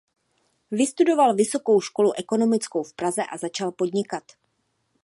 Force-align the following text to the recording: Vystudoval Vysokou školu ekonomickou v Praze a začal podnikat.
Vystudoval 0.71 1.35
Vysokou 1.35 1.81
školu 1.81 2.11
ekonomickou 2.17 2.83
v 2.83 2.93
Praze 2.93 3.23
a 3.23 3.37
začal 3.37 3.71
podnikat. 3.71 4.23